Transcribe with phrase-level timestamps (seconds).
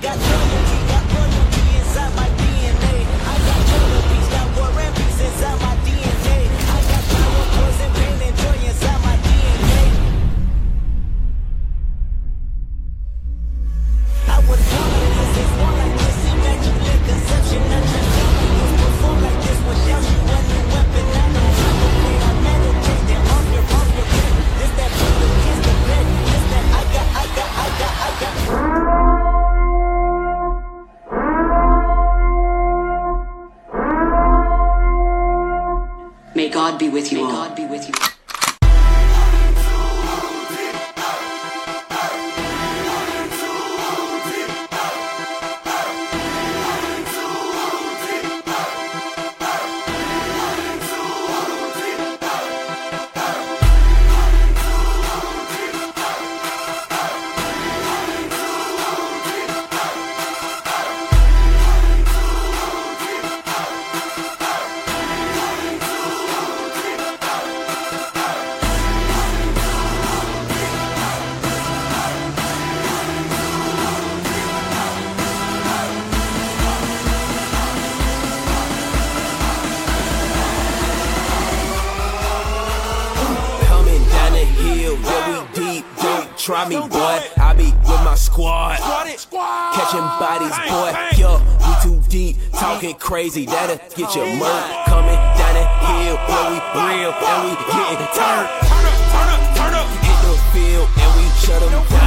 [0.00, 0.29] Got
[36.70, 37.24] God be with you.
[37.24, 38.19] May God be with you.
[84.96, 87.20] Hill, yeah, we deep, don't try me, boy.
[87.36, 90.92] I be with my squad, catching bodies, boy.
[91.20, 94.86] Yo, we too deep, talking crazy, that'll get your murk.
[94.86, 98.48] Coming down the hill, yeah, we real, and we getting turned.
[98.66, 99.86] Turn up, turn up, turn up.
[100.02, 101.99] Hit the field, and we shut them down.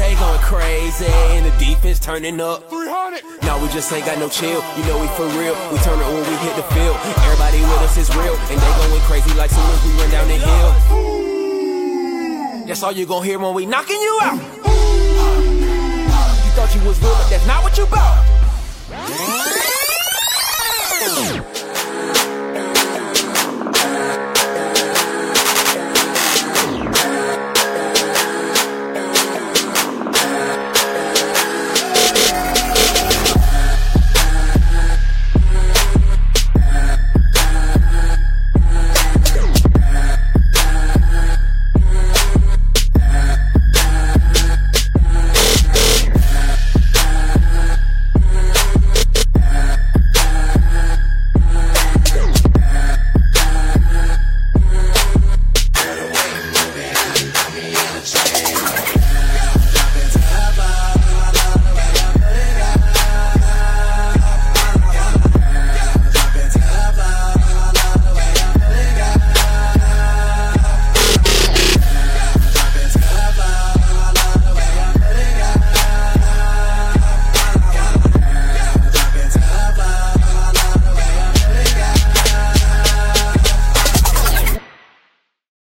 [0.00, 1.04] They going crazy.
[1.36, 2.70] And the defense turning up.
[2.70, 3.22] 300.
[3.42, 4.64] Now we just ain't got no chill.
[4.76, 5.54] You know we for real.
[5.70, 6.96] We turn it when we hit the field.
[7.28, 8.34] Everybody with us is real.
[8.48, 10.72] And they going crazy like soon as we run down the hill.
[12.66, 14.40] That's all you gonna hear when we knocking you out.
[16.44, 19.59] You thought you was real, but that's not what you bout.